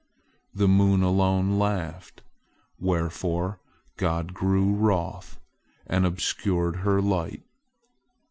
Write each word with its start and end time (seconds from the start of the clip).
The 0.51 0.67
moon 0.67 1.03
alone 1.03 1.59
laughed, 1.59 2.23
wherefore 2.79 3.59
God 3.97 4.33
grew 4.33 4.73
wroth, 4.73 5.39
and 5.85 6.07
obscured 6.07 6.77
her 6.77 6.99
light. 6.99 7.43